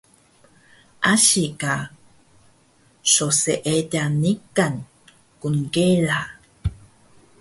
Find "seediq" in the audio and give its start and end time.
3.41-3.93